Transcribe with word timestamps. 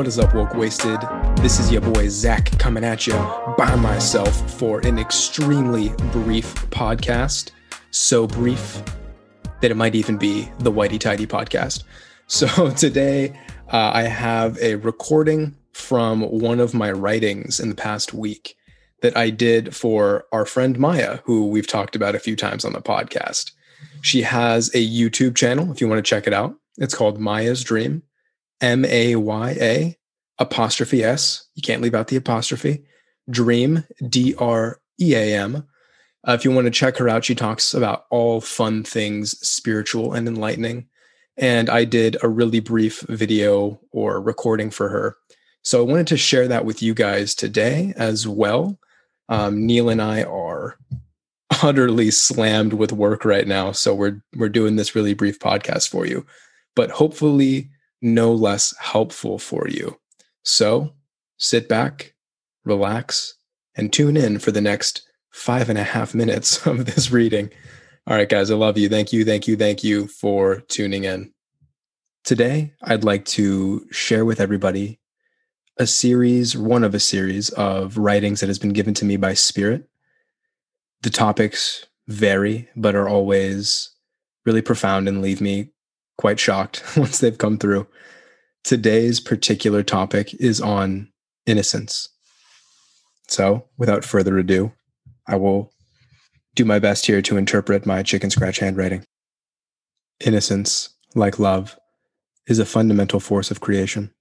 What 0.00 0.08
is 0.08 0.18
up, 0.18 0.34
Woke 0.34 0.54
Wasted? 0.54 0.98
This 1.42 1.60
is 1.60 1.70
your 1.70 1.82
boy 1.82 2.08
Zach 2.08 2.58
coming 2.58 2.84
at 2.84 3.06
you 3.06 3.12
by 3.58 3.76
myself 3.76 4.50
for 4.50 4.80
an 4.86 4.98
extremely 4.98 5.90
brief 6.10 6.54
podcast. 6.70 7.50
So 7.90 8.26
brief 8.26 8.82
that 9.60 9.70
it 9.70 9.76
might 9.76 9.94
even 9.94 10.16
be 10.16 10.50
the 10.60 10.72
Whitey 10.72 10.98
Tidy 10.98 11.26
podcast. 11.26 11.84
So 12.28 12.70
today 12.78 13.38
uh, 13.70 13.90
I 13.92 14.04
have 14.04 14.56
a 14.62 14.76
recording 14.76 15.54
from 15.74 16.22
one 16.22 16.60
of 16.60 16.72
my 16.72 16.90
writings 16.90 17.60
in 17.60 17.68
the 17.68 17.74
past 17.74 18.14
week 18.14 18.56
that 19.02 19.14
I 19.18 19.28
did 19.28 19.76
for 19.76 20.24
our 20.32 20.46
friend 20.46 20.78
Maya, 20.78 21.18
who 21.24 21.48
we've 21.48 21.66
talked 21.66 21.94
about 21.94 22.14
a 22.14 22.20
few 22.20 22.36
times 22.36 22.64
on 22.64 22.72
the 22.72 22.80
podcast. 22.80 23.52
She 24.00 24.22
has 24.22 24.68
a 24.68 24.78
YouTube 24.78 25.36
channel 25.36 25.70
if 25.70 25.82
you 25.82 25.88
want 25.88 25.98
to 25.98 26.08
check 26.08 26.26
it 26.26 26.32
out. 26.32 26.54
It's 26.78 26.94
called 26.94 27.20
Maya's 27.20 27.62
Dream, 27.62 28.02
M 28.62 28.86
A 28.86 29.16
Y 29.16 29.50
A 29.60 29.96
apostrophe 30.40 31.04
S. 31.04 31.46
You 31.54 31.62
can't 31.62 31.82
leave 31.82 31.94
out 31.94 32.08
the 32.08 32.16
apostrophe. 32.16 32.84
Dream, 33.30 33.84
D 34.08 34.34
R 34.36 34.80
E 35.00 35.14
A 35.14 35.36
M. 35.38 35.66
Uh, 36.26 36.32
if 36.32 36.44
you 36.44 36.50
want 36.50 36.66
to 36.66 36.70
check 36.70 36.96
her 36.96 37.08
out, 37.08 37.24
she 37.24 37.34
talks 37.34 37.72
about 37.72 38.06
all 38.10 38.40
fun 38.40 38.82
things 38.82 39.38
spiritual 39.46 40.12
and 40.12 40.26
enlightening. 40.26 40.88
And 41.36 41.70
I 41.70 41.84
did 41.84 42.16
a 42.22 42.28
really 42.28 42.60
brief 42.60 43.00
video 43.08 43.80
or 43.92 44.20
recording 44.20 44.70
for 44.70 44.88
her. 44.88 45.16
So 45.62 45.80
I 45.80 45.84
wanted 45.84 46.08
to 46.08 46.16
share 46.16 46.48
that 46.48 46.64
with 46.64 46.82
you 46.82 46.92
guys 46.92 47.34
today 47.34 47.94
as 47.96 48.26
well. 48.26 48.78
Um, 49.28 49.64
Neil 49.66 49.88
and 49.88 50.02
I 50.02 50.24
are 50.24 50.76
utterly 51.62 52.10
slammed 52.10 52.72
with 52.72 52.92
work 52.92 53.24
right 53.24 53.46
now, 53.46 53.72
so 53.72 53.94
we're 53.94 54.22
we're 54.36 54.48
doing 54.48 54.76
this 54.76 54.94
really 54.94 55.14
brief 55.14 55.38
podcast 55.38 55.88
for 55.88 56.06
you, 56.06 56.26
but 56.74 56.90
hopefully 56.90 57.70
no 58.02 58.32
less 58.32 58.74
helpful 58.78 59.38
for 59.38 59.68
you. 59.68 59.99
So 60.42 60.92
sit 61.36 61.68
back, 61.68 62.14
relax, 62.64 63.34
and 63.76 63.92
tune 63.92 64.16
in 64.16 64.38
for 64.38 64.50
the 64.50 64.60
next 64.60 65.02
five 65.30 65.68
and 65.68 65.78
a 65.78 65.84
half 65.84 66.14
minutes 66.14 66.66
of 66.66 66.86
this 66.86 67.10
reading. 67.10 67.50
All 68.06 68.16
right, 68.16 68.28
guys, 68.28 68.50
I 68.50 68.54
love 68.54 68.78
you. 68.78 68.88
Thank 68.88 69.12
you, 69.12 69.24
thank 69.24 69.46
you, 69.46 69.56
thank 69.56 69.84
you 69.84 70.08
for 70.08 70.60
tuning 70.68 71.04
in. 71.04 71.32
Today, 72.24 72.72
I'd 72.82 73.04
like 73.04 73.24
to 73.26 73.86
share 73.90 74.24
with 74.24 74.40
everybody 74.40 75.00
a 75.78 75.86
series, 75.86 76.56
one 76.56 76.84
of 76.84 76.94
a 76.94 77.00
series 77.00 77.48
of 77.50 77.96
writings 77.96 78.40
that 78.40 78.48
has 78.48 78.58
been 78.58 78.72
given 78.72 78.92
to 78.94 79.04
me 79.04 79.16
by 79.16 79.34
Spirit. 79.34 79.88
The 81.02 81.10
topics 81.10 81.86
vary, 82.08 82.68
but 82.76 82.94
are 82.94 83.08
always 83.08 83.90
really 84.44 84.60
profound 84.60 85.08
and 85.08 85.22
leave 85.22 85.40
me 85.40 85.70
quite 86.18 86.38
shocked 86.38 86.82
once 86.96 87.18
they've 87.18 87.38
come 87.38 87.56
through. 87.56 87.86
Today's 88.64 89.20
particular 89.20 89.82
topic 89.82 90.34
is 90.34 90.60
on 90.60 91.08
innocence. 91.46 92.08
So, 93.28 93.66
without 93.78 94.04
further 94.04 94.38
ado, 94.38 94.72
I 95.26 95.36
will 95.36 95.72
do 96.54 96.64
my 96.64 96.78
best 96.78 97.06
here 97.06 97.22
to 97.22 97.36
interpret 97.36 97.86
my 97.86 98.02
chicken 98.02 98.30
scratch 98.30 98.58
handwriting. 98.58 99.04
Innocence, 100.24 100.90
like 101.14 101.38
love, 101.38 101.78
is 102.46 102.58
a 102.58 102.66
fundamental 102.66 103.20
force 103.20 103.50
of 103.50 103.60
creation. 103.60 104.12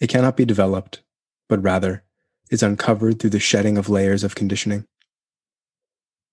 It 0.00 0.08
cannot 0.08 0.36
be 0.36 0.44
developed, 0.44 1.02
but 1.48 1.62
rather 1.62 2.04
is 2.50 2.62
uncovered 2.62 3.18
through 3.18 3.30
the 3.30 3.40
shedding 3.40 3.76
of 3.76 3.88
layers 3.88 4.22
of 4.22 4.34
conditioning. 4.34 4.86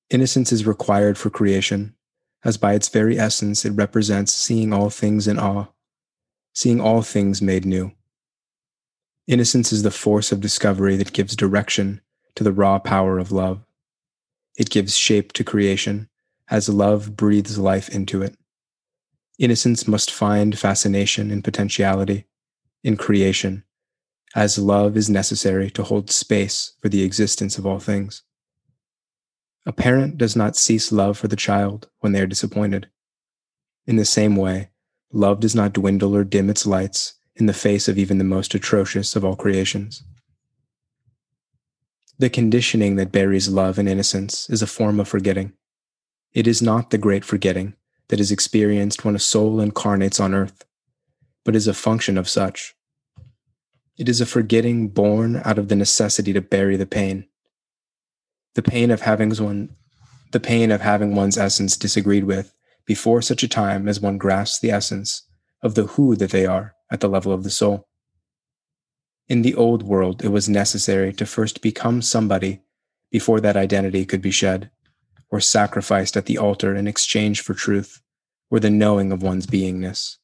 Innocence 0.09 0.51
is 0.51 0.67
required 0.67 1.17
for 1.17 1.29
creation, 1.29 1.95
as 2.45 2.57
by 2.57 2.73
its 2.73 2.89
very 2.89 3.17
essence 3.17 3.65
it 3.65 3.71
represents 3.71 4.33
seeing 4.33 4.71
all 4.71 4.89
things 4.89 5.27
in 5.27 5.39
awe, 5.39 5.65
seeing 6.53 6.79
all 6.79 7.01
things 7.01 7.41
made 7.41 7.65
new. 7.65 7.91
Innocence 9.27 9.71
is 9.71 9.83
the 9.83 9.91
force 9.91 10.31
of 10.31 10.41
discovery 10.41 10.95
that 10.97 11.13
gives 11.13 11.35
direction 11.35 12.01
to 12.35 12.43
the 12.43 12.51
raw 12.51 12.79
power 12.79 13.19
of 13.19 13.31
love. 13.31 13.65
It 14.57 14.69
gives 14.69 14.95
shape 14.95 15.33
to 15.33 15.43
creation 15.43 16.09
as 16.49 16.69
love 16.69 17.15
breathes 17.15 17.57
life 17.57 17.89
into 17.89 18.21
it. 18.21 18.37
Innocence 19.39 19.87
must 19.87 20.11
find 20.11 20.57
fascination 20.57 21.31
in 21.31 21.41
potentiality 21.41 22.27
in 22.83 22.97
creation, 22.97 23.63
as 24.35 24.59
love 24.59 24.97
is 24.97 25.09
necessary 25.09 25.71
to 25.71 25.83
hold 25.83 26.11
space 26.11 26.73
for 26.81 26.89
the 26.89 27.03
existence 27.03 27.57
of 27.57 27.65
all 27.65 27.79
things. 27.79 28.23
A 29.65 29.71
parent 29.71 30.17
does 30.17 30.35
not 30.35 30.57
cease 30.57 30.91
love 30.91 31.17
for 31.17 31.29
the 31.29 31.37
child 31.37 31.89
when 31.99 32.11
they 32.11 32.19
are 32.19 32.27
disappointed. 32.27 32.89
In 33.87 33.95
the 33.95 34.05
same 34.05 34.35
way, 34.35 34.69
love 35.13 35.39
does 35.39 35.55
not 35.55 35.73
dwindle 35.73 36.15
or 36.15 36.23
dim 36.23 36.49
its 36.49 36.65
lights 36.65 37.13
in 37.35 37.45
the 37.45 37.53
face 37.53 37.87
of 37.87 37.97
even 37.97 38.17
the 38.17 38.23
most 38.23 38.53
atrocious 38.53 39.15
of 39.15 39.23
all 39.23 39.35
creations. 39.35 40.03
The 42.19 42.29
conditioning 42.29 42.95
that 42.97 43.11
buries 43.11 43.49
love 43.49 43.77
and 43.79 43.87
innocence 43.87 44.49
is 44.49 44.61
a 44.61 44.67
form 44.67 44.99
of 44.99 45.07
forgetting. 45.07 45.53
It 46.33 46.47
is 46.47 46.61
not 46.61 46.89
the 46.89 46.97
great 46.97 47.23
forgetting 47.23 47.75
that 48.09 48.19
is 48.19 48.31
experienced 48.31 49.05
when 49.05 49.15
a 49.15 49.19
soul 49.19 49.59
incarnates 49.59 50.19
on 50.19 50.33
earth, 50.33 50.65
but 51.43 51.55
is 51.55 51.67
a 51.67 51.73
function 51.73 52.17
of 52.17 52.29
such. 52.29 52.75
It 53.97 54.09
is 54.09 54.21
a 54.21 54.25
forgetting 54.25 54.89
born 54.89 55.41
out 55.45 55.59
of 55.59 55.69
the 55.69 55.75
necessity 55.75 56.33
to 56.33 56.41
bury 56.41 56.75
the 56.75 56.85
pain. 56.85 57.27
The 58.55 58.63
pain 58.63 58.91
of 58.91 59.01
having 59.01 59.33
one 59.35 59.75
the 60.31 60.39
pain 60.39 60.71
of 60.71 60.81
having 60.81 61.13
one's 61.13 61.37
essence 61.37 61.77
disagreed 61.77 62.23
with 62.23 62.55
before 62.85 63.21
such 63.21 63.43
a 63.43 63.47
time 63.47 63.87
as 63.87 63.99
one 63.99 64.17
grasps 64.17 64.59
the 64.59 64.71
essence 64.71 65.23
of 65.61 65.75
the 65.75 65.87
who 65.87 66.15
that 66.15 66.31
they 66.31 66.45
are 66.45 66.75
at 66.91 66.99
the 66.99 67.09
level 67.09 67.31
of 67.31 67.43
the 67.43 67.49
soul. 67.49 67.87
In 69.29 69.41
the 69.41 69.55
old 69.55 69.83
world, 69.83 70.23
it 70.23 70.29
was 70.29 70.49
necessary 70.49 71.13
to 71.13 71.25
first 71.25 71.61
become 71.61 72.01
somebody 72.01 72.61
before 73.09 73.39
that 73.39 73.55
identity 73.55 74.05
could 74.05 74.21
be 74.21 74.31
shed, 74.31 74.69
or 75.29 75.39
sacrificed 75.39 76.17
at 76.17 76.25
the 76.25 76.37
altar 76.37 76.75
in 76.75 76.87
exchange 76.87 77.41
for 77.41 77.53
truth, 77.53 78.01
or 78.49 78.59
the 78.59 78.69
knowing 78.69 79.11
of 79.11 79.23
one's 79.23 79.47
beingness. 79.47 80.17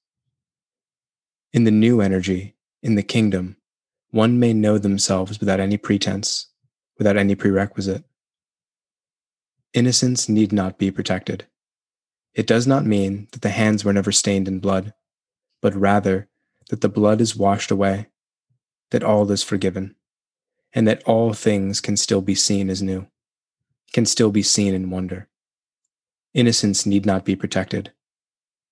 In 1.54 1.64
the 1.64 1.72
new 1.72 2.02
energy, 2.02 2.56
in 2.84 2.96
the 2.96 3.04
kingdom, 3.04 3.58
one 4.12 4.40
may 4.40 4.54
know 4.54 4.78
themselves 4.78 5.40
without 5.40 5.60
any 5.60 5.78
pretense, 5.78 6.48
without 6.98 7.18
any 7.18 7.36
prerequisite. 7.36 8.04
Innocence 9.74 10.28
need 10.28 10.52
not 10.52 10.78
be 10.78 10.92
protected. 10.92 11.46
It 12.34 12.48
does 12.48 12.68
not 12.68 12.86
mean 12.86 13.28
that 13.32 13.42
the 13.42 13.50
hands 13.50 13.84
were 13.84 13.94
never 13.94 14.12
stained 14.12 14.48
in 14.48 14.60
blood, 14.60 14.94
but 15.62 15.76
rather 15.76 16.30
that 16.70 16.82
the 16.82 16.90
blood 16.90 17.22
is 17.22 17.36
washed 17.36 17.72
away, 17.72 18.08
that 18.92 19.04
all 19.04 19.30
is 19.32 19.44
forgiven, 19.44 19.96
and 20.74 20.88
that 20.88 21.04
all 21.04 21.34
things 21.34 21.82
can 21.82 21.98
still 21.98 22.22
be 22.22 22.36
seen 22.36 22.70
as 22.70 22.82
new, 22.82 23.08
can 23.94 24.06
still 24.06 24.32
be 24.32 24.44
seen 24.44 24.74
in 24.74 24.90
wonder. 24.90 25.28
Innocence 26.34 26.86
need 26.86 27.06
not 27.06 27.26
be 27.26 27.36
protected, 27.36 27.92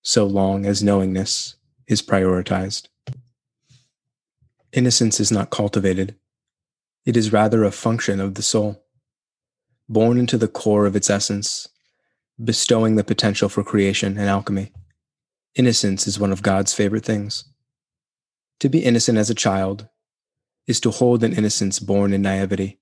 so 0.01 0.25
long 0.25 0.66
as 0.66 0.84
knowingness 0.84 1.56
is 1.88 2.01
prioritized. 2.01 2.88
Innocence 4.72 5.19
is 5.19 5.31
not 5.31 5.50
cultivated, 5.50 6.16
it 7.06 7.17
is 7.17 7.31
rather 7.31 7.63
a 7.63 7.72
function 7.72 8.19
of 8.19 8.35
the 8.35 8.44
soul, 8.44 8.84
born 9.90 10.17
into 10.17 10.38
the 10.38 10.47
core 10.47 10.85
of 10.85 10.96
its 10.96 11.09
essence, 11.09 11.67
bestowing 12.43 12.95
the 12.95 13.03
potential 13.03 13.49
for 13.49 13.63
creation 13.63 14.17
and 14.17 14.29
alchemy. 14.29 14.71
Innocence 15.55 16.05
is 16.05 16.19
one 16.19 16.31
of 16.31 16.43
God's 16.43 16.73
favorite 16.73 17.05
things. 17.05 17.45
To 18.59 18.69
be 18.69 18.83
innocent 18.83 19.17
as 19.17 19.29
a 19.29 19.35
child 19.35 19.87
is 20.67 20.79
to 20.81 20.91
hold 20.91 21.23
an 21.23 21.34
innocence 21.34 21.79
born 21.79 22.13
in 22.13 22.22
naivety. 22.22 22.79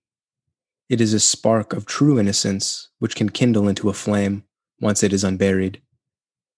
It 0.90 1.00
is 1.00 1.14
a 1.14 1.20
spark 1.20 1.74
of 1.74 1.86
true 1.86 2.20
innocence 2.20 2.90
which 3.00 3.16
can 3.16 3.30
kindle 3.30 3.68
into 3.68 3.90
a 3.90 3.94
flame 3.94 4.44
once 4.80 5.04
it 5.04 5.14
is 5.14 5.24
unburied. 5.24 5.82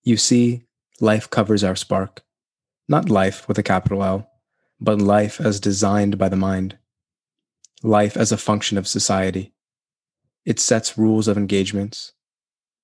You 0.04 0.18
see, 0.18 0.64
life 1.00 1.30
covers 1.30 1.64
our 1.64 1.76
spark, 1.76 2.24
not 2.88 3.10
life 3.10 3.48
with 3.48 3.60
a 3.60 3.64
capital 3.64 4.04
L, 4.04 4.30
but 4.80 5.02
life 5.02 5.40
as 5.40 5.60
designed 5.60 6.18
by 6.18 6.30
the 6.30 6.36
mind, 6.36 6.78
life 7.84 8.18
as 8.18 8.32
a 8.32 8.38
function 8.38 8.78
of 8.78 8.88
society. 8.88 9.54
It 10.46 10.60
sets 10.60 10.98
rules 10.98 11.28
of 11.28 11.38
engagements, 11.38 12.14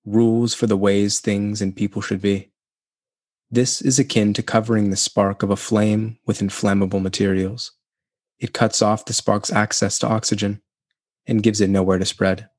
rules 0.06 0.54
for 0.54 0.68
the 0.68 0.78
ways 0.78 1.20
things 1.20 1.62
and 1.62 1.76
people 1.76 2.02
should 2.02 2.22
be. 2.22 2.52
This 3.50 3.82
is 3.82 4.00
akin 4.00 4.34
to 4.34 4.44
covering 4.44 4.90
the 4.90 4.96
spark 4.96 5.44
of 5.44 5.50
a 5.50 5.56
flame 5.56 6.18
with 6.26 6.42
inflammable 6.42 7.00
materials. 7.00 7.72
It 8.40 8.54
cuts 8.54 8.82
off 8.82 9.06
the 9.06 9.14
spark's 9.14 9.52
access 9.52 10.00
to 10.00 10.08
oxygen 10.08 10.62
and 11.28 11.44
gives 11.44 11.62
it 11.62 11.70
nowhere 11.70 12.00
to 12.00 12.06
spread. 12.06 12.50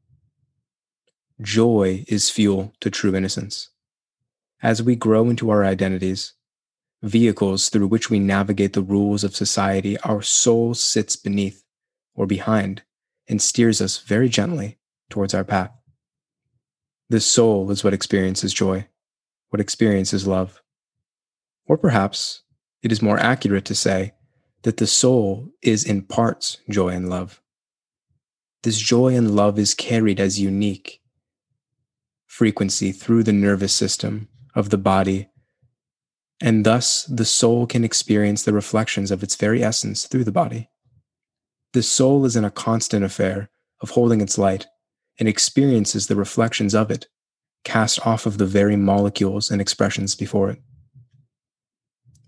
Joy 1.41 2.05
is 2.07 2.31
fuel 2.31 2.73
to 2.81 2.91
true 2.91 3.15
innocence. 3.15 3.71
As 4.63 4.83
we 4.83 4.95
grow 4.95 5.29
into 5.29 5.51
our 5.51 5.65
identities, 5.65 6.33
vehicles 7.03 7.69
through 7.69 7.89
which 7.89 8.09
we 8.09 8.19
navigate 8.19 8.73
the 8.73 8.83
rules 8.83 9.25
of 9.25 9.37
society, 9.37 9.99
our 10.01 10.23
soul 10.23 10.75
sits 10.75 11.17
beneath 11.17 11.65
or 12.15 12.27
behind 12.27 12.83
and 13.29 13.43
steers 13.43 13.81
us 13.81 13.99
very 13.99 14.29
gently 14.29 14.79
towards 15.11 15.35
our 15.35 15.45
path. 15.45 15.73
The 17.11 17.21
soul 17.21 17.71
is 17.71 17.85
what 17.85 17.95
experiences 17.95 18.53
joy, 18.53 18.87
what 19.51 19.61
experiences 19.61 20.27
love. 20.27 20.63
Or 21.67 21.77
perhaps 21.77 22.43
it 22.83 22.93
is 22.93 23.03
more 23.03 23.19
accurate 23.19 23.65
to 23.67 23.75
say 23.75 24.13
that 24.63 24.79
the 24.79 24.87
soul 24.87 25.51
is 25.63 25.85
in 25.85 26.03
parts 26.03 26.59
joy 26.69 26.89
and 26.89 27.09
love. 27.09 27.41
This 28.63 28.79
joy 28.79 29.15
and 29.15 29.37
love 29.37 29.59
is 29.59 29.75
carried 29.75 30.19
as 30.19 30.41
unique 30.41 31.03
frequency 32.27 32.91
through 32.91 33.23
the 33.23 33.33
nervous 33.33 33.73
system 33.73 34.29
of 34.57 34.71
the 34.71 34.79
body, 34.79 35.29
and 36.41 36.67
thus 36.67 37.05
the 37.05 37.25
soul 37.25 37.65
can 37.65 37.85
experience 37.85 38.43
the 38.43 38.53
reflections 38.53 39.13
of 39.13 39.23
its 39.23 39.37
very 39.37 39.63
essence 39.63 40.07
through 40.07 40.25
the 40.25 40.33
body. 40.33 40.69
The 41.75 41.83
soul 41.83 42.25
is 42.25 42.35
in 42.35 42.45
a 42.45 42.51
constant 42.51 43.05
affair 43.05 43.51
of 43.81 43.91
holding 43.91 44.21
its 44.21 44.37
light 44.37 44.67
and 45.19 45.29
experiences 45.29 46.07
the 46.07 46.17
reflections 46.17 46.75
of 46.75 46.91
it 46.91 47.07
cast 47.65 48.07
off 48.07 48.27
of 48.27 48.39
the 48.39 48.47
very 48.47 48.77
molecules 48.77 49.51
and 49.51 49.61
expressions 49.61 50.15
before 50.15 50.51
it. 50.51 50.61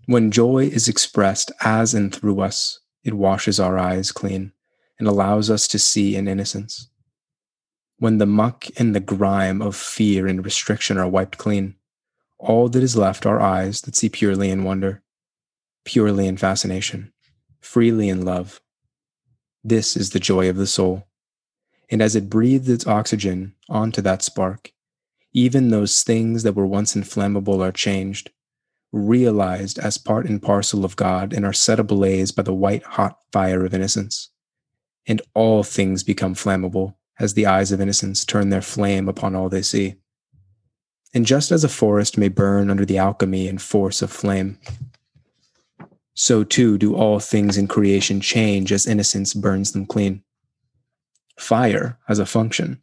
When 0.05 0.31
joy 0.31 0.65
is 0.65 0.87
expressed 0.87 1.51
as 1.61 1.93
and 1.93 2.13
through 2.13 2.39
us, 2.41 2.79
it 3.03 3.13
washes 3.13 3.59
our 3.59 3.77
eyes 3.77 4.11
clean 4.11 4.53
and 4.99 5.07
allows 5.07 5.49
us 5.49 5.67
to 5.69 5.79
see 5.79 6.15
in 6.15 6.27
innocence. 6.27 6.89
When 7.99 8.17
the 8.17 8.25
muck 8.25 8.65
and 8.77 8.95
the 8.95 8.99
grime 8.99 9.61
of 9.61 9.75
fear 9.75 10.27
and 10.27 10.43
restriction 10.43 10.97
are 10.97 11.07
wiped 11.07 11.37
clean, 11.37 11.75
all 12.39 12.69
that 12.69 12.83
is 12.83 12.95
left 12.95 13.25
are 13.25 13.39
eyes 13.39 13.81
that 13.81 13.95
see 13.95 14.09
purely 14.09 14.49
in 14.49 14.63
wonder, 14.63 15.03
purely 15.83 16.27
in 16.27 16.37
fascination, 16.37 17.11
freely 17.59 18.09
in 18.09 18.23
love. 18.23 18.61
This 19.63 19.97
is 19.97 20.11
the 20.11 20.19
joy 20.19 20.49
of 20.49 20.55
the 20.55 20.67
soul. 20.67 21.07
And 21.89 22.01
as 22.01 22.15
it 22.15 22.29
breathes 22.29 22.69
its 22.69 22.87
oxygen 22.87 23.55
onto 23.69 24.01
that 24.01 24.21
spark, 24.21 24.71
even 25.33 25.69
those 25.69 26.03
things 26.03 26.43
that 26.43 26.55
were 26.55 26.65
once 26.65 26.95
inflammable 26.95 27.63
are 27.63 27.71
changed, 27.71 28.31
realized 28.91 29.79
as 29.79 29.97
part 29.97 30.27
and 30.27 30.41
parcel 30.41 30.83
of 30.83 30.95
God, 30.95 31.33
and 31.33 31.45
are 31.45 31.53
set 31.53 31.79
ablaze 31.79 32.31
by 32.31 32.43
the 32.43 32.53
white 32.53 32.83
hot 32.83 33.19
fire 33.31 33.65
of 33.65 33.73
innocence. 33.73 34.29
And 35.05 35.21
all 35.33 35.63
things 35.63 36.03
become 36.03 36.35
flammable 36.35 36.95
as 37.19 37.33
the 37.33 37.45
eyes 37.45 37.71
of 37.71 37.79
innocence 37.79 38.25
turn 38.25 38.49
their 38.49 38.61
flame 38.61 39.07
upon 39.07 39.35
all 39.35 39.49
they 39.49 39.61
see. 39.61 39.95
And 41.13 41.25
just 41.25 41.51
as 41.51 41.63
a 41.63 41.69
forest 41.69 42.17
may 42.17 42.27
burn 42.27 42.69
under 42.69 42.85
the 42.85 42.97
alchemy 42.97 43.47
and 43.47 43.61
force 43.61 44.01
of 44.01 44.11
flame, 44.11 44.59
so 46.13 46.43
too 46.43 46.77
do 46.77 46.95
all 46.95 47.19
things 47.19 47.57
in 47.57 47.67
creation 47.67 48.19
change 48.19 48.71
as 48.71 48.87
innocence 48.87 49.33
burns 49.33 49.71
them 49.71 49.85
clean. 49.85 50.23
Fire, 51.37 51.99
as 52.09 52.19
a 52.19 52.25
function, 52.25 52.81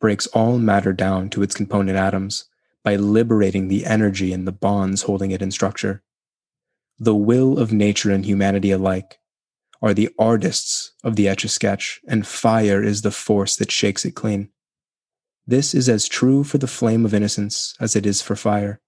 breaks 0.00 0.26
all 0.28 0.58
matter 0.58 0.92
down 0.92 1.30
to 1.30 1.42
its 1.42 1.54
component 1.54 1.96
atoms 1.96 2.44
by 2.82 2.96
liberating 2.96 3.68
the 3.68 3.86
energy 3.86 4.32
and 4.32 4.46
the 4.46 4.52
bonds 4.52 5.02
holding 5.02 5.30
it 5.30 5.40
in 5.42 5.50
structure. 5.50 6.02
The 6.98 7.14
will 7.14 7.58
of 7.58 7.72
nature 7.72 8.10
and 8.10 8.24
humanity 8.24 8.70
alike 8.70 9.18
are 9.80 9.94
the 9.94 10.10
artists 10.18 10.92
of 11.02 11.16
the 11.16 11.28
etch 11.28 11.44
a 11.44 11.48
sketch, 11.48 12.00
and 12.06 12.26
fire 12.26 12.82
is 12.82 13.02
the 13.02 13.10
force 13.10 13.56
that 13.56 13.72
shakes 13.72 14.04
it 14.04 14.14
clean. 14.14 14.50
This 15.46 15.74
is 15.74 15.88
as 15.88 16.08
true 16.08 16.44
for 16.44 16.58
the 16.58 16.66
flame 16.66 17.04
of 17.04 17.12
innocence 17.12 17.74
as 17.80 17.96
it 17.96 18.06
is 18.06 18.22
for 18.22 18.36
fire. 18.36 18.80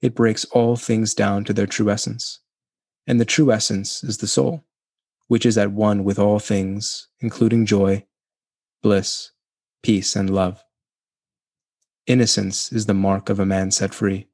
It 0.00 0.14
breaks 0.14 0.44
all 0.46 0.76
things 0.76 1.14
down 1.14 1.44
to 1.44 1.52
their 1.52 1.66
true 1.66 1.90
essence. 1.90 2.40
And 3.06 3.20
the 3.20 3.24
true 3.24 3.52
essence 3.52 4.02
is 4.02 4.18
the 4.18 4.26
soul, 4.26 4.64
which 5.28 5.46
is 5.46 5.56
at 5.58 5.72
one 5.72 6.04
with 6.04 6.18
all 6.18 6.38
things, 6.38 7.08
including 7.20 7.66
joy, 7.66 8.04
bliss, 8.86 9.32
peace, 9.82 10.14
and 10.14 10.30
love. 10.30 10.62
Innocence 12.06 12.70
is 12.70 12.86
the 12.86 12.94
mark 12.94 13.28
of 13.28 13.40
a 13.40 13.44
man 13.44 13.72
set 13.72 13.92
free, 13.92 14.28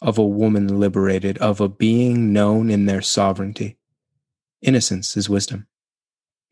of 0.00 0.16
a 0.16 0.24
woman 0.24 0.78
liberated, 0.78 1.36
of 1.38 1.60
a 1.60 1.68
being 1.68 2.32
known 2.32 2.70
in 2.70 2.86
their 2.86 3.02
sovereignty. 3.02 3.78
Innocence 4.62 5.16
is 5.16 5.28
wisdom. 5.28 5.66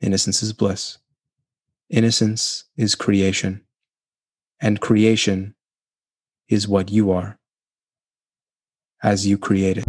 Innocence 0.01 0.43
is 0.43 0.53
bliss. 0.53 0.99
Innocence 1.89 2.65
is 2.77 2.97
creation. 2.97 3.63
And 4.61 4.81
creation 4.81 5.55
is 6.49 6.67
what 6.67 6.91
you 6.91 7.13
are 7.13 7.39
as 9.01 9.29
you 9.29 9.39
create 9.39 9.79
it. 9.79 9.89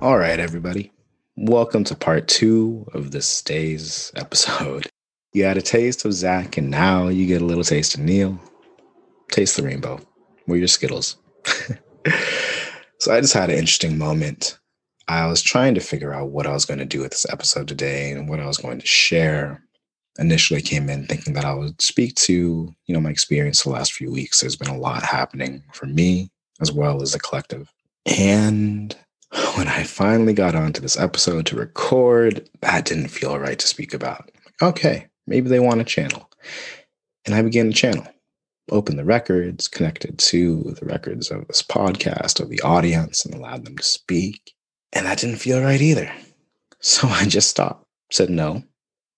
All 0.00 0.16
right, 0.16 0.40
everybody. 0.40 0.92
Welcome 1.36 1.84
to 1.84 1.94
part 1.94 2.26
two 2.26 2.86
of 2.94 3.10
this 3.10 3.42
day's 3.42 4.12
episode. 4.16 4.90
You 5.32 5.44
had 5.44 5.56
a 5.56 5.62
taste 5.62 6.04
of 6.04 6.12
Zach, 6.12 6.56
and 6.56 6.70
now 6.70 7.06
you 7.06 7.24
get 7.26 7.40
a 7.40 7.44
little 7.44 7.62
taste 7.62 7.94
of 7.94 8.00
Neil. 8.00 8.40
Taste 9.30 9.56
the 9.56 9.62
rainbow. 9.62 10.00
We're 10.48 10.56
your 10.56 10.66
Skittles. 10.66 11.16
so 12.98 13.12
I 13.12 13.20
just 13.20 13.34
had 13.34 13.48
an 13.48 13.56
interesting 13.56 13.96
moment. 13.96 14.58
I 15.06 15.26
was 15.26 15.40
trying 15.40 15.74
to 15.74 15.80
figure 15.80 16.12
out 16.12 16.30
what 16.30 16.48
I 16.48 16.52
was 16.52 16.64
going 16.64 16.80
to 16.80 16.84
do 16.84 17.00
with 17.00 17.12
this 17.12 17.26
episode 17.30 17.68
today 17.68 18.10
and 18.10 18.28
what 18.28 18.40
I 18.40 18.46
was 18.46 18.58
going 18.58 18.80
to 18.80 18.86
share. 18.86 19.62
Initially 20.18 20.60
came 20.60 20.90
in 20.90 21.06
thinking 21.06 21.34
that 21.34 21.44
I 21.44 21.54
would 21.54 21.80
speak 21.80 22.16
to, 22.16 22.74
you 22.86 22.94
know, 22.94 23.00
my 23.00 23.10
experience 23.10 23.62
the 23.62 23.70
last 23.70 23.92
few 23.92 24.10
weeks. 24.10 24.40
There's 24.40 24.56
been 24.56 24.68
a 24.68 24.76
lot 24.76 25.04
happening 25.04 25.62
for 25.72 25.86
me 25.86 26.30
as 26.60 26.72
well 26.72 27.02
as 27.02 27.12
the 27.12 27.20
collective. 27.20 27.72
And 28.04 28.96
when 29.54 29.68
I 29.68 29.84
finally 29.84 30.32
got 30.32 30.56
onto 30.56 30.80
this 30.80 30.98
episode 30.98 31.46
to 31.46 31.56
record, 31.56 32.48
that 32.60 32.84
didn't 32.84 33.08
feel 33.08 33.38
right 33.38 33.58
to 33.58 33.66
speak 33.66 33.94
about. 33.94 34.30
Okay, 34.60 35.06
maybe 35.30 35.48
they 35.48 35.60
want 35.60 35.80
a 35.80 35.84
channel. 35.84 36.28
And 37.24 37.34
I 37.34 37.40
began 37.40 37.68
to 37.68 37.72
channel, 37.72 38.06
open 38.70 38.96
the 38.96 39.04
records, 39.04 39.68
connected 39.68 40.18
to 40.18 40.76
the 40.78 40.84
records 40.84 41.30
of 41.30 41.46
this 41.46 41.62
podcast, 41.62 42.40
of 42.40 42.50
the 42.50 42.60
audience, 42.60 43.24
and 43.24 43.34
allowed 43.34 43.64
them 43.64 43.78
to 43.78 43.82
speak. 43.82 44.52
And 44.92 45.06
that 45.06 45.18
didn't 45.18 45.36
feel 45.36 45.62
right 45.62 45.80
either. 45.80 46.12
So 46.80 47.08
I 47.08 47.24
just 47.24 47.48
stopped, 47.48 47.86
said, 48.10 48.28
no, 48.28 48.62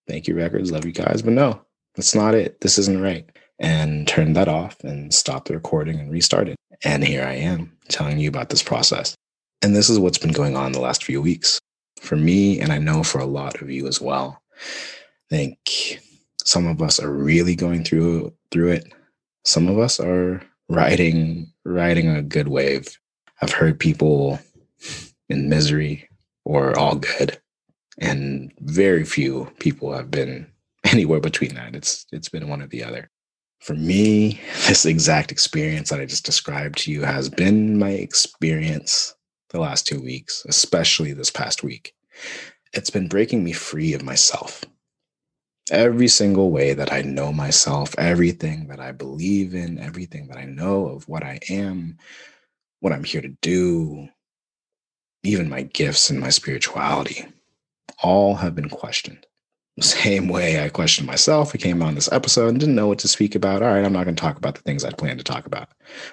thank 0.06 0.28
you, 0.28 0.36
records, 0.36 0.70
love 0.70 0.84
you 0.84 0.92
guys, 0.92 1.22
but 1.22 1.32
no, 1.32 1.60
that's 1.96 2.14
not 2.14 2.34
it. 2.34 2.60
This 2.60 2.78
isn't 2.78 3.02
right. 3.02 3.28
And 3.58 4.06
turned 4.06 4.36
that 4.36 4.48
off 4.48 4.82
and 4.84 5.14
stopped 5.14 5.48
the 5.48 5.54
recording 5.54 5.98
and 5.98 6.10
restarted. 6.10 6.56
And 6.84 7.04
here 7.04 7.24
I 7.24 7.34
am 7.34 7.72
telling 7.88 8.18
you 8.18 8.28
about 8.28 8.50
this 8.50 8.62
process. 8.62 9.14
And 9.62 9.76
this 9.76 9.88
is 9.88 9.98
what's 9.98 10.18
been 10.18 10.32
going 10.32 10.56
on 10.56 10.72
the 10.72 10.80
last 10.80 11.04
few 11.04 11.22
weeks 11.22 11.60
for 12.00 12.16
me, 12.16 12.58
and 12.60 12.72
I 12.72 12.78
know 12.78 13.04
for 13.04 13.20
a 13.20 13.26
lot 13.26 13.62
of 13.62 13.70
you 13.70 13.86
as 13.86 14.00
well. 14.00 14.42
I 15.30 15.36
think 15.36 16.00
some 16.44 16.66
of 16.66 16.82
us 16.82 17.00
are 17.00 17.12
really 17.12 17.54
going 17.56 17.84
through 17.84 18.32
through 18.50 18.72
it. 18.72 18.92
Some 19.44 19.68
of 19.68 19.78
us 19.78 19.98
are 20.00 20.42
riding 20.68 21.52
riding 21.64 22.08
a 22.08 22.22
good 22.22 22.48
wave. 22.48 22.98
I've 23.40 23.52
heard 23.52 23.78
people 23.78 24.38
in 25.28 25.48
misery 25.48 26.08
or 26.44 26.78
all 26.78 26.96
good, 26.96 27.40
and 27.98 28.52
very 28.60 29.04
few 29.04 29.50
people 29.58 29.92
have 29.92 30.10
been 30.10 30.46
anywhere 30.84 31.20
between 31.20 31.54
that. 31.54 31.74
It's 31.74 32.06
it's 32.12 32.28
been 32.28 32.48
one 32.48 32.62
or 32.62 32.66
the 32.66 32.84
other. 32.84 33.10
For 33.60 33.74
me, 33.74 34.40
this 34.66 34.86
exact 34.86 35.32
experience 35.32 35.90
that 35.90 36.00
I 36.00 36.06
just 36.06 36.26
described 36.26 36.78
to 36.78 36.92
you 36.92 37.02
has 37.02 37.28
been 37.28 37.78
my 37.78 37.90
experience 37.90 39.14
the 39.50 39.60
last 39.60 39.86
two 39.86 40.00
weeks, 40.00 40.44
especially 40.48 41.12
this 41.12 41.30
past 41.30 41.62
week. 41.62 41.94
It's 42.72 42.90
been 42.90 43.06
breaking 43.06 43.44
me 43.44 43.52
free 43.52 43.92
of 43.92 44.02
myself. 44.02 44.64
Every 45.70 46.08
single 46.08 46.50
way 46.50 46.74
that 46.74 46.92
I 46.92 47.02
know 47.02 47.32
myself, 47.32 47.94
everything 47.96 48.68
that 48.68 48.80
I 48.80 48.92
believe 48.92 49.54
in, 49.54 49.78
everything 49.78 50.26
that 50.28 50.36
I 50.36 50.44
know 50.44 50.86
of 50.86 51.08
what 51.08 51.22
I 51.22 51.38
am, 51.48 51.98
what 52.80 52.92
I'm 52.92 53.04
here 53.04 53.20
to 53.20 53.28
do, 53.28 54.08
even 55.22 55.48
my 55.48 55.62
gifts 55.62 56.10
and 56.10 56.18
my 56.18 56.30
spirituality, 56.30 57.26
all 58.02 58.34
have 58.36 58.54
been 58.54 58.68
questioned. 58.68 59.26
The 59.78 59.84
same 59.84 60.28
way 60.28 60.62
I 60.62 60.68
questioned 60.68 61.06
myself. 61.06 61.52
I 61.54 61.56
came 61.56 61.82
on 61.82 61.94
this 61.94 62.12
episode 62.12 62.48
and 62.48 62.60
didn't 62.60 62.74
know 62.74 62.88
what 62.88 62.98
to 62.98 63.08
speak 63.08 63.34
about. 63.34 63.62
All 63.62 63.72
right, 63.72 63.82
I'm 63.82 63.94
not 63.94 64.04
going 64.04 64.14
to 64.14 64.20
talk 64.20 64.36
about 64.36 64.54
the 64.54 64.60
things 64.60 64.84
I'd 64.84 64.98
planned 64.98 65.18
to 65.18 65.24
talk 65.24 65.46
about. 65.46 65.70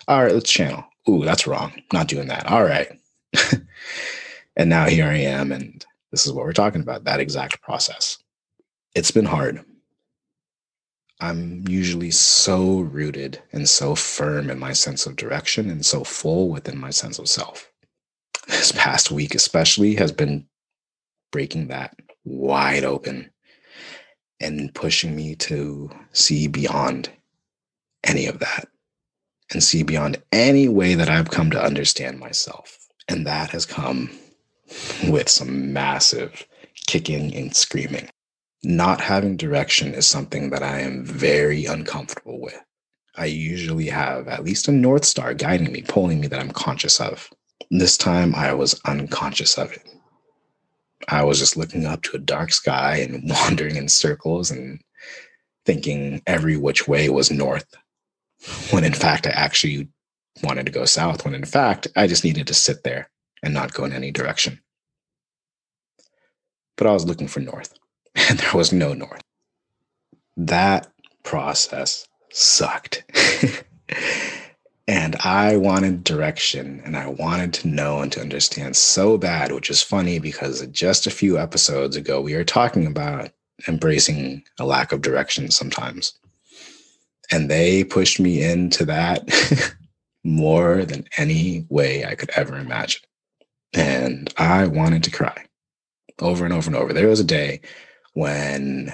All 0.08 0.24
right, 0.24 0.34
let's 0.34 0.50
channel. 0.50 0.86
Ooh, 1.10 1.26
that's 1.26 1.46
wrong. 1.46 1.74
Not 1.92 2.08
doing 2.08 2.30
that. 2.30 2.50
All 2.50 2.64
right. 2.64 2.88
and 4.56 4.70
now 4.70 4.86
here 4.86 5.08
I 5.08 5.18
am, 5.18 5.52
and 5.52 5.86
this 6.10 6.26
is 6.26 6.32
what 6.32 6.46
we're 6.46 6.54
talking 6.54 6.80
about 6.80 7.04
that 7.04 7.20
exact 7.20 7.62
process. 7.62 8.18
It's 8.96 9.12
been 9.12 9.26
hard. 9.26 9.64
I'm 11.22 11.68
usually 11.68 12.12
so 12.12 12.80
rooted 12.80 13.42
and 13.52 13.68
so 13.68 13.94
firm 13.94 14.50
in 14.50 14.58
my 14.58 14.74
sense 14.74 15.06
of 15.06 15.16
direction 15.16 15.70
and 15.70 15.86
so 15.86 16.04
full 16.04 16.50
within 16.50 16.78
my 16.78 16.90
sense 16.90 17.20
of 17.20 17.28
self. 17.28 17.72
This 18.48 18.72
past 18.72 19.12
week, 19.12 19.36
especially, 19.36 19.96
has 19.96 20.12
been 20.12 20.48
breaking 21.32 21.68
that 21.68 21.96
wide 22.24 22.84
open 22.84 23.30
and 24.40 24.74
pushing 24.74 25.16
me 25.16 25.36
to 25.36 25.92
see 26.14 26.48
beyond 26.48 27.10
any 28.04 28.26
of 28.26 28.40
that 28.40 28.68
and 29.52 29.62
see 29.62 29.84
beyond 29.84 30.22
any 30.32 30.68
way 30.68 30.96
that 30.96 31.10
I've 31.10 31.30
come 31.30 31.52
to 31.52 31.64
understand 31.64 32.20
myself. 32.20 32.88
And 33.08 33.28
that 33.28 33.50
has 33.52 33.66
come 33.66 34.10
with 35.08 35.30
some 35.30 35.74
massive 35.74 36.48
kicking 36.88 37.36
and 37.36 37.56
screaming. 37.56 38.10
Not 38.64 39.02
having 39.02 39.38
direction 39.38 39.94
is 39.94 40.06
something 40.06 40.50
that 40.50 40.64
I 40.64 40.80
am 40.82 41.06
very 41.06 41.66
uncomfortable 41.66 42.42
with. 42.42 42.60
I 43.16 43.26
usually 43.26 43.88
have 43.88 44.28
at 44.28 44.44
least 44.44 44.68
a 44.68 44.72
North 44.72 45.06
Star 45.06 45.34
guiding 45.34 45.72
me, 45.72 45.82
pulling 45.82 46.20
me 46.20 46.28
that 46.28 46.40
I'm 46.40 46.52
conscious 46.52 47.00
of. 47.00 47.30
This 47.72 47.98
time 47.98 48.36
I 48.36 48.54
was 48.54 48.80
unconscious 48.86 49.58
of 49.58 49.72
it. 49.72 49.88
I 51.08 51.24
was 51.24 51.40
just 51.40 51.56
looking 51.56 51.86
up 51.86 52.02
to 52.04 52.18
a 52.18 52.20
dark 52.20 52.52
sky 52.52 52.98
and 52.98 53.30
wandering 53.30 53.76
in 53.76 53.88
circles 53.88 54.52
and 54.52 54.82
thinking 55.66 56.22
every 56.28 56.58
which 56.58 56.88
way 56.88 57.10
was 57.10 57.32
north, 57.32 57.76
when 58.72 58.84
in 58.84 58.94
fact 58.94 59.28
I 59.28 59.32
actually 59.32 59.88
wanted 60.44 60.66
to 60.66 60.72
go 60.72 60.86
south, 60.86 61.26
when 61.26 61.36
in 61.36 61.46
fact 61.46 61.88
I 61.96 62.08
just 62.08 62.24
needed 62.24 62.48
to 62.48 62.54
sit 62.54 62.84
there 62.84 63.10
and 63.44 63.54
not 63.54 63.74
go 63.74 63.86
in 63.86 63.94
any 63.94 64.12
direction. 64.12 64.60
But 66.78 66.88
I 66.88 66.94
was 66.94 67.06
looking 67.06 67.28
for 67.28 67.40
north, 67.40 67.78
and 68.28 68.40
there 68.40 68.54
was 68.54 68.74
no 68.74 68.94
north. 68.94 69.22
That 70.36 70.92
process 71.24 72.08
sucked. 72.32 73.04
and 74.88 75.16
I 75.18 75.58
wanted 75.58 76.04
direction 76.04 76.82
and 76.86 76.98
I 76.98 77.08
wanted 77.08 77.54
to 77.56 77.68
know 77.68 78.02
and 78.02 78.12
to 78.14 78.22
understand 78.22 78.76
so 78.76 79.18
bad, 79.18 79.52
which 79.52 79.70
is 79.70 79.82
funny 79.82 80.20
because 80.20 80.66
just 80.68 81.08
a 81.08 81.12
few 81.12 81.38
episodes 81.38 81.96
ago, 81.96 82.22
we 82.22 82.36
were 82.36 82.44
talking 82.44 82.88
about 82.88 83.32
embracing 83.68 84.44
a 84.60 84.66
lack 84.66 84.92
of 84.92 85.02
direction 85.02 85.52
sometimes. 85.52 86.14
And 87.32 87.50
they 87.50 87.84
pushed 87.84 88.20
me 88.20 88.44
into 88.44 88.86
that 88.86 89.30
more 90.24 90.86
than 90.86 91.06
any 91.18 91.66
way 91.70 92.06
I 92.06 92.16
could 92.16 92.32
ever 92.36 92.58
imagine. 92.58 93.02
And 93.74 94.34
I 94.38 94.66
wanted 94.66 95.04
to 95.04 95.12
cry 95.12 95.46
over 96.20 96.44
and 96.44 96.54
over 96.54 96.70
and 96.70 96.76
over. 96.76 96.92
There 96.92 97.08
was 97.08 97.20
a 97.20 97.26
day 97.26 97.62
when 98.14 98.94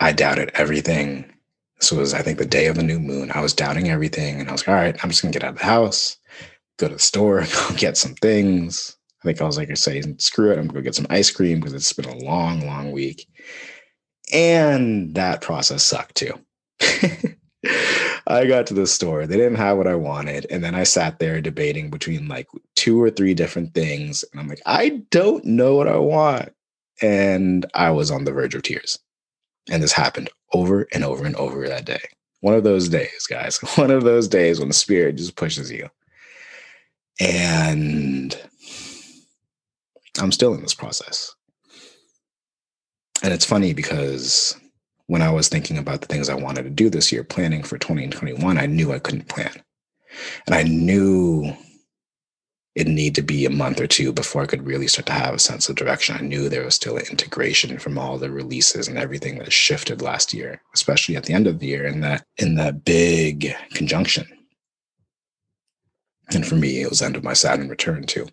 I 0.00 0.12
doubted 0.12 0.50
everything. 0.54 1.32
This 1.80 1.92
was, 1.92 2.14
I 2.14 2.22
think, 2.22 2.38
the 2.38 2.44
day 2.44 2.66
of 2.66 2.76
the 2.76 2.82
new 2.82 2.98
moon. 2.98 3.30
I 3.32 3.40
was 3.40 3.54
doubting 3.54 3.88
everything. 3.88 4.40
And 4.40 4.48
I 4.48 4.52
was 4.52 4.62
like, 4.62 4.68
all 4.68 4.74
right, 4.74 4.96
I'm 5.02 5.10
just 5.10 5.22
going 5.22 5.32
to 5.32 5.38
get 5.38 5.44
out 5.44 5.54
of 5.54 5.58
the 5.58 5.64
house, 5.64 6.16
go 6.78 6.88
to 6.88 6.94
the 6.94 7.00
store, 7.00 7.40
go 7.52 7.76
get 7.76 7.96
some 7.96 8.14
things. 8.14 8.96
I 9.22 9.28
think 9.28 9.40
I 9.40 9.44
was 9.44 9.56
like, 9.56 9.70
I 9.70 9.74
say, 9.74 10.02
screw 10.18 10.50
it. 10.50 10.58
I'm 10.58 10.66
going 10.66 10.68
to 10.68 10.74
go 10.74 10.80
get 10.82 10.94
some 10.94 11.06
ice 11.10 11.30
cream 11.30 11.60
because 11.60 11.74
it's 11.74 11.92
been 11.92 12.06
a 12.06 12.24
long, 12.24 12.66
long 12.66 12.90
week. 12.90 13.28
And 14.32 15.14
that 15.14 15.40
process 15.40 15.82
sucked 15.82 16.16
too. 16.16 16.34
I 18.26 18.46
got 18.46 18.66
to 18.68 18.74
the 18.74 18.86
store. 18.86 19.26
They 19.26 19.36
didn't 19.36 19.56
have 19.56 19.76
what 19.76 19.86
I 19.86 19.94
wanted. 19.94 20.46
And 20.50 20.64
then 20.64 20.74
I 20.74 20.84
sat 20.84 21.18
there 21.18 21.40
debating 21.40 21.90
between 21.90 22.28
like 22.28 22.48
two 22.76 23.00
or 23.00 23.10
three 23.10 23.34
different 23.34 23.74
things. 23.74 24.24
And 24.32 24.40
I'm 24.40 24.48
like, 24.48 24.62
I 24.66 25.02
don't 25.10 25.44
know 25.44 25.76
what 25.76 25.88
I 25.88 25.96
want. 25.96 26.52
And 27.02 27.66
I 27.74 27.90
was 27.90 28.10
on 28.10 28.24
the 28.24 28.32
verge 28.32 28.54
of 28.54 28.62
tears. 28.62 28.98
And 29.70 29.82
this 29.82 29.92
happened 29.92 30.30
over 30.52 30.86
and 30.92 31.04
over 31.04 31.24
and 31.24 31.36
over 31.36 31.68
that 31.68 31.84
day. 31.84 32.00
One 32.40 32.54
of 32.54 32.64
those 32.64 32.88
days, 32.88 33.26
guys. 33.28 33.58
One 33.76 33.90
of 33.90 34.04
those 34.04 34.28
days 34.28 34.58
when 34.58 34.68
the 34.68 34.74
spirit 34.74 35.16
just 35.16 35.36
pushes 35.36 35.70
you. 35.70 35.88
And 37.20 38.36
I'm 40.20 40.32
still 40.32 40.54
in 40.54 40.62
this 40.62 40.74
process. 40.74 41.34
And 43.22 43.32
it's 43.32 43.44
funny 43.44 43.72
because 43.72 44.56
when 45.06 45.22
I 45.22 45.30
was 45.30 45.48
thinking 45.48 45.78
about 45.78 46.00
the 46.00 46.08
things 46.08 46.28
I 46.28 46.34
wanted 46.34 46.64
to 46.64 46.70
do 46.70 46.90
this 46.90 47.12
year, 47.12 47.22
planning 47.22 47.62
for 47.62 47.78
2021, 47.78 48.58
I 48.58 48.66
knew 48.66 48.92
I 48.92 48.98
couldn't 48.98 49.28
plan. 49.28 49.62
And 50.46 50.54
I 50.54 50.64
knew 50.64 51.52
it 52.74 52.86
needed 52.86 53.14
to 53.16 53.22
be 53.22 53.44
a 53.44 53.50
month 53.50 53.80
or 53.80 53.86
two 53.86 54.12
before 54.12 54.42
I 54.42 54.46
could 54.46 54.66
really 54.66 54.88
start 54.88 55.06
to 55.06 55.12
have 55.12 55.34
a 55.34 55.38
sense 55.38 55.68
of 55.68 55.76
direction. 55.76 56.16
I 56.16 56.22
knew 56.22 56.48
there 56.48 56.64
was 56.64 56.74
still 56.74 56.96
an 56.96 57.04
integration 57.10 57.78
from 57.78 57.98
all 57.98 58.16
the 58.16 58.30
releases 58.30 58.88
and 58.88 58.96
everything 58.96 59.38
that 59.38 59.52
shifted 59.52 60.00
last 60.00 60.32
year, 60.32 60.62
especially 60.74 61.16
at 61.16 61.24
the 61.24 61.34
end 61.34 61.46
of 61.46 61.58
the 61.58 61.66
year 61.66 61.84
in 61.84 62.00
that 62.00 62.24
in 62.38 62.54
that 62.54 62.84
big 62.84 63.54
conjunction. 63.74 64.26
And 66.34 66.46
for 66.46 66.54
me, 66.54 66.80
it 66.80 66.88
was 66.88 67.02
end 67.02 67.16
of 67.16 67.24
my 67.24 67.34
Saturn 67.34 67.68
return 67.68 68.04
too. 68.04 68.26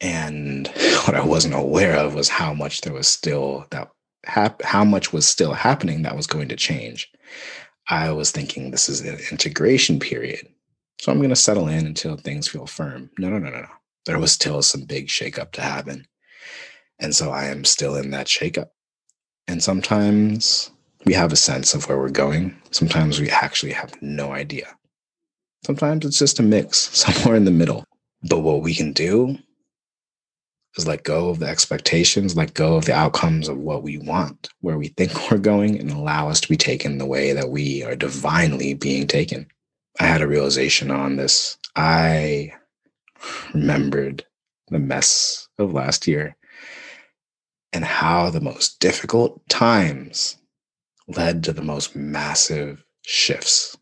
And 0.00 0.68
what 1.04 1.16
I 1.16 1.24
wasn't 1.24 1.54
aware 1.54 1.96
of 1.96 2.14
was 2.14 2.28
how 2.28 2.54
much 2.54 2.82
there 2.82 2.92
was 2.92 3.08
still 3.08 3.66
that 3.70 3.90
hap- 4.24 4.62
how 4.62 4.84
much 4.84 5.12
was 5.12 5.26
still 5.26 5.52
happening 5.52 6.02
that 6.02 6.16
was 6.16 6.28
going 6.28 6.48
to 6.48 6.56
change. 6.56 7.10
I 7.88 8.12
was 8.12 8.30
thinking 8.30 8.70
this 8.70 8.88
is 8.88 9.00
an 9.00 9.18
integration 9.32 9.98
period. 9.98 10.46
So 11.00 11.12
I'm 11.12 11.18
going 11.18 11.30
to 11.30 11.36
settle 11.36 11.68
in 11.68 11.86
until 11.86 12.16
things 12.16 12.48
feel 12.48 12.66
firm. 12.66 13.10
No, 13.18 13.28
no, 13.28 13.38
no, 13.38 13.50
no, 13.50 13.60
no. 13.60 13.68
There 14.06 14.18
was 14.18 14.32
still 14.32 14.62
some 14.62 14.82
big 14.82 15.08
shakeup 15.08 15.52
to 15.52 15.60
happen. 15.60 16.06
And 16.98 17.14
so 17.14 17.30
I 17.30 17.46
am 17.46 17.64
still 17.64 17.96
in 17.96 18.10
that 18.10 18.26
shakeup. 18.26 18.68
And 19.48 19.62
sometimes 19.62 20.70
we 21.04 21.12
have 21.14 21.32
a 21.32 21.36
sense 21.36 21.74
of 21.74 21.88
where 21.88 21.98
we're 21.98 22.10
going. 22.10 22.56
Sometimes 22.70 23.20
we 23.20 23.28
actually 23.30 23.72
have 23.72 24.00
no 24.00 24.32
idea. 24.32 24.74
Sometimes 25.64 26.04
it's 26.04 26.18
just 26.18 26.38
a 26.38 26.42
mix 26.42 26.78
somewhere 26.96 27.36
in 27.36 27.44
the 27.44 27.50
middle. 27.50 27.84
But 28.22 28.40
what 28.40 28.62
we 28.62 28.74
can 28.74 28.92
do 28.92 29.38
is 30.76 30.86
let 30.86 31.04
go 31.04 31.28
of 31.28 31.38
the 31.38 31.46
expectations, 31.46 32.36
let 32.36 32.54
go 32.54 32.76
of 32.76 32.86
the 32.86 32.94
outcomes 32.94 33.48
of 33.48 33.58
what 33.58 33.82
we 33.82 33.98
want, 33.98 34.48
where 34.60 34.78
we 34.78 34.88
think 34.88 35.12
we're 35.30 35.38
going, 35.38 35.78
and 35.78 35.90
allow 35.90 36.28
us 36.28 36.40
to 36.40 36.48
be 36.48 36.56
taken 36.56 36.98
the 36.98 37.06
way 37.06 37.32
that 37.32 37.50
we 37.50 37.82
are 37.82 37.96
divinely 37.96 38.74
being 38.74 39.06
taken. 39.06 39.46
I 40.00 40.06
had 40.06 40.22
a 40.22 40.28
realization 40.28 40.90
on 40.90 41.16
this. 41.16 41.56
I 41.76 42.52
remembered 43.52 44.24
the 44.68 44.78
mess 44.78 45.48
of 45.58 45.72
last 45.72 46.06
year 46.06 46.36
and 47.72 47.84
how 47.84 48.30
the 48.30 48.40
most 48.40 48.80
difficult 48.80 49.46
times 49.48 50.36
led 51.08 51.44
to 51.44 51.52
the 51.52 51.62
most 51.62 51.94
massive 51.94 52.84
shifts. 53.02 53.76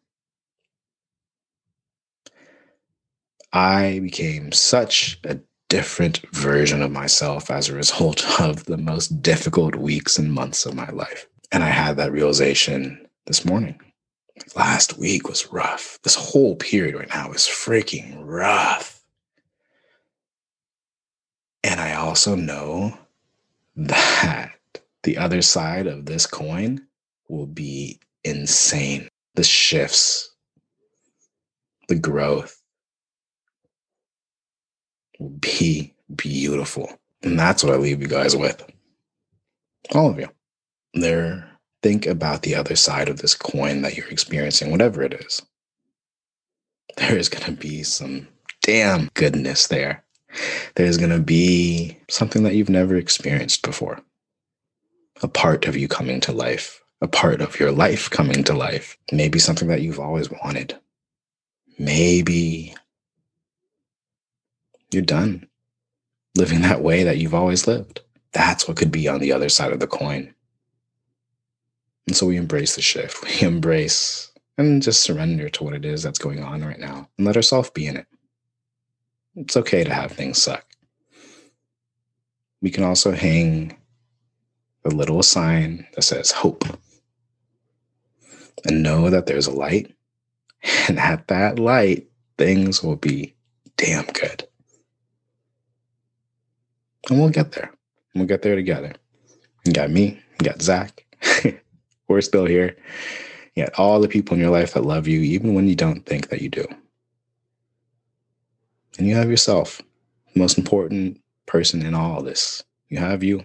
I 3.52 4.00
became 4.02 4.52
such 4.52 5.20
a 5.24 5.40
different 5.68 6.20
version 6.32 6.82
of 6.82 6.90
myself 6.90 7.50
as 7.50 7.68
a 7.68 7.74
result 7.74 8.24
of 8.40 8.64
the 8.64 8.78
most 8.78 9.22
difficult 9.22 9.76
weeks 9.76 10.18
and 10.18 10.32
months 10.32 10.66
of 10.66 10.74
my 10.74 10.88
life. 10.90 11.26
And 11.50 11.62
I 11.62 11.68
had 11.68 11.96
that 11.96 12.12
realization 12.12 13.06
this 13.26 13.44
morning. 13.44 13.78
Last 14.56 14.98
week 14.98 15.28
was 15.28 15.52
rough. 15.52 15.98
This 16.02 16.14
whole 16.14 16.56
period 16.56 16.94
right 16.94 17.08
now 17.08 17.32
is 17.32 17.42
freaking 17.42 18.16
rough. 18.18 19.02
And 21.64 21.80
I 21.80 21.94
also 21.94 22.34
know 22.34 22.96
that 23.76 24.52
the 25.02 25.16
other 25.18 25.42
side 25.42 25.86
of 25.86 26.06
this 26.06 26.26
coin 26.26 26.86
will 27.28 27.46
be 27.46 28.00
insane. 28.24 29.08
The 29.34 29.44
shifts, 29.44 30.34
the 31.88 31.94
growth, 31.94 32.60
will 35.18 35.30
be 35.30 35.94
beautiful. 36.14 36.98
And 37.22 37.38
that's 37.38 37.64
what 37.64 37.72
I 37.72 37.76
leave 37.76 38.02
you 38.02 38.08
guys 38.08 38.36
with. 38.36 38.62
All 39.94 40.10
of 40.10 40.18
you. 40.18 40.28
There, 40.94 41.48
think 41.82 42.06
about 42.06 42.42
the 42.42 42.54
other 42.54 42.76
side 42.76 43.08
of 43.08 43.18
this 43.18 43.34
coin 43.34 43.82
that 43.82 43.96
you're 43.96 44.08
experiencing, 44.08 44.70
whatever 44.70 45.02
it 45.02 45.14
is. 45.14 45.42
There 46.96 47.16
is 47.16 47.28
going 47.28 47.44
to 47.44 47.52
be 47.52 47.82
some 47.82 48.28
damn 48.62 49.10
goodness 49.14 49.66
there. 49.66 50.04
There's 50.76 50.98
going 50.98 51.10
to 51.10 51.20
be 51.20 51.98
something 52.08 52.42
that 52.44 52.54
you've 52.54 52.70
never 52.70 52.96
experienced 52.96 53.62
before. 53.62 54.00
A 55.22 55.28
part 55.28 55.66
of 55.66 55.76
you 55.76 55.88
coming 55.88 56.20
to 56.20 56.32
life, 56.32 56.82
a 57.00 57.08
part 57.08 57.40
of 57.40 57.58
your 57.58 57.72
life 57.72 58.10
coming 58.10 58.44
to 58.44 58.54
life. 58.54 58.96
Maybe 59.10 59.38
something 59.38 59.68
that 59.68 59.82
you've 59.82 60.00
always 60.00 60.30
wanted. 60.30 60.78
Maybe 61.78 62.74
you're 64.92 65.02
done 65.02 65.48
living 66.36 66.62
that 66.62 66.82
way 66.82 67.02
that 67.04 67.18
you've 67.18 67.34
always 67.34 67.66
lived. 67.66 68.00
That's 68.32 68.66
what 68.66 68.76
could 68.76 68.92
be 68.92 69.08
on 69.08 69.20
the 69.20 69.32
other 69.32 69.48
side 69.48 69.72
of 69.72 69.80
the 69.80 69.86
coin. 69.86 70.34
And 72.06 72.16
so 72.16 72.26
we 72.26 72.36
embrace 72.36 72.74
the 72.74 72.82
shift. 72.82 73.24
We 73.40 73.46
embrace 73.46 74.30
and 74.58 74.82
just 74.82 75.02
surrender 75.02 75.48
to 75.48 75.64
what 75.64 75.74
it 75.74 75.84
is 75.84 76.02
that's 76.02 76.18
going 76.18 76.42
on 76.42 76.64
right 76.64 76.78
now 76.78 77.08
and 77.16 77.26
let 77.26 77.36
ourselves 77.36 77.70
be 77.70 77.86
in 77.86 77.96
it. 77.96 78.06
It's 79.36 79.56
okay 79.56 79.82
to 79.82 79.94
have 79.94 80.12
things 80.12 80.42
suck. 80.42 80.64
We 82.60 82.70
can 82.70 82.84
also 82.84 83.12
hang 83.12 83.76
a 84.84 84.90
little 84.90 85.22
sign 85.22 85.86
that 85.94 86.02
says 86.02 86.30
hope 86.30 86.64
and 88.64 88.82
know 88.82 89.10
that 89.10 89.26
there's 89.26 89.46
a 89.46 89.52
light. 89.52 89.94
And 90.88 90.96
at 90.98 91.26
that 91.26 91.58
light, 91.58 92.06
things 92.38 92.84
will 92.84 92.94
be 92.94 93.34
damn 93.76 94.04
good. 94.06 94.46
And 97.10 97.18
we'll 97.18 97.30
get 97.30 97.52
there. 97.52 97.72
We'll 98.14 98.26
get 98.26 98.42
there 98.42 98.54
together. 98.54 98.92
You 99.64 99.72
got 99.72 99.90
me, 99.90 100.20
you 100.40 100.44
got 100.48 100.62
Zach. 100.62 101.04
We're 102.12 102.20
still 102.20 102.46
here. 102.46 102.76
Got 103.56 103.78
all 103.78 104.00
the 104.00 104.08
people 104.08 104.34
in 104.34 104.40
your 104.40 104.50
life 104.50 104.74
that 104.74 104.84
love 104.84 105.08
you, 105.08 105.20
even 105.20 105.54
when 105.54 105.68
you 105.68 105.74
don't 105.74 106.06
think 106.06 106.28
that 106.28 106.42
you 106.42 106.48
do. 106.48 106.66
And 108.98 109.06
you 109.06 109.14
have 109.14 109.30
yourself, 109.30 109.80
the 110.32 110.40
most 110.40 110.58
important 110.58 111.20
person 111.46 111.84
in 111.84 111.94
all 111.94 112.22
this. 112.22 112.62
You 112.88 112.98
have 112.98 113.22
you. 113.22 113.44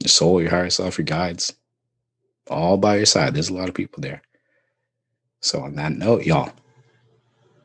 Your 0.00 0.08
soul, 0.08 0.40
your 0.40 0.50
higher 0.50 0.70
self, 0.70 0.98
your 0.98 1.04
guides, 1.04 1.54
all 2.48 2.76
by 2.76 2.96
your 2.96 3.06
side. 3.06 3.34
There's 3.34 3.48
a 3.48 3.54
lot 3.54 3.68
of 3.68 3.74
people 3.74 4.00
there. 4.00 4.22
So, 5.40 5.60
on 5.60 5.76
that 5.76 5.92
note, 5.92 6.24
y'all, 6.24 6.52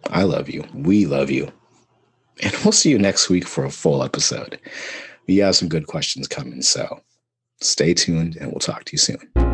I 0.05 0.23
love 0.23 0.49
you. 0.49 0.65
We 0.73 1.05
love 1.05 1.31
you. 1.31 1.51
And 2.43 2.53
we'll 2.63 2.71
see 2.71 2.91
you 2.91 2.99
next 2.99 3.29
week 3.29 3.47
for 3.47 3.65
a 3.65 3.71
full 3.71 4.03
episode. 4.03 4.59
We 5.27 5.37
have 5.37 5.55
some 5.55 5.69
good 5.69 5.87
questions 5.87 6.27
coming, 6.27 6.61
so 6.61 7.01
stay 7.59 7.93
tuned 7.93 8.35
and 8.37 8.51
we'll 8.51 8.59
talk 8.59 8.83
to 8.85 8.93
you 8.93 8.97
soon. 8.97 9.46